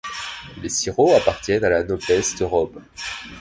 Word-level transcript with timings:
Les 0.63 0.69
Sirot 0.69 1.13
appartiennent 1.13 1.63
à 1.63 1.69
la 1.69 1.83
noblesse 1.83 2.35
de 2.35 2.43
robe. 2.43 2.81